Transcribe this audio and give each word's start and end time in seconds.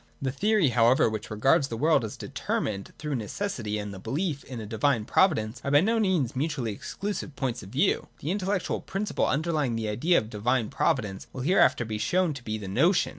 The 0.19 0.31
theory 0.31 0.69
however 0.69 1.07
which 1.11 1.29
regards 1.29 1.67
the 1.67 1.77
world 1.77 2.03
as 2.03 2.17
deter 2.17 2.59
mined 2.59 2.91
through 2.97 3.13
necessity 3.13 3.77
and 3.77 3.93
the 3.93 3.99
belief 3.99 4.43
in 4.45 4.59
a 4.59 4.65
divine 4.65 5.05
provi 5.05 5.35
dence 5.35 5.61
are 5.63 5.69
by 5.69 5.81
no 5.81 5.99
means 5.99 6.35
mutually 6.35 6.71
excluding 6.73 7.29
points 7.35 7.61
of 7.61 7.69
view. 7.69 8.07
The 8.17 8.31
intellectual 8.31 8.81
principle 8.81 9.27
underlying 9.27 9.75
the 9.75 9.89
idea 9.89 10.17
of 10.17 10.31
divine 10.31 10.69
providence 10.69 11.27
will 11.31 11.41
hereafter 11.41 11.85
be 11.85 11.99
shown 11.99 12.33
to 12.33 12.43
be 12.43 12.57
the 12.57 12.67
notion. 12.67 13.09